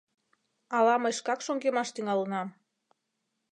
Ала 0.77 0.95
мый 1.03 1.13
шкак 1.17 1.39
шоҥгемаш 1.45 1.89
тӱҥалынам? 1.95 2.47